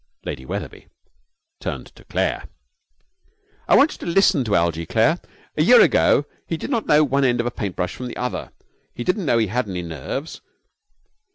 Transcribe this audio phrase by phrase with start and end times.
[0.25, 0.87] Lady Wetherby
[1.59, 2.49] turned to Claire.
[3.67, 5.19] 'I want you to listen to Algie, Claire.
[5.55, 8.17] A year ago he did not know one end of a paint brush from the
[8.17, 8.51] other.
[8.95, 10.41] He didn't know he had any nerves.